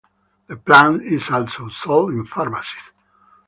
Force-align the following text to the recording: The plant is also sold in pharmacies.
The 0.47 0.55
plant 0.57 1.03
is 1.03 1.29
also 1.29 1.69
sold 1.69 2.13
in 2.13 2.25
pharmacies. 2.25 2.89